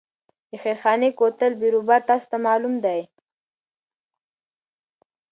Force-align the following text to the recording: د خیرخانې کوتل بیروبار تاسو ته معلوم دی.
د 0.49 0.51
خیرخانې 0.63 1.09
کوتل 1.19 1.51
بیروبار 1.61 2.01
تاسو 2.09 2.25
ته 2.31 2.37
معلوم 2.45 2.75
دی. 2.85 3.01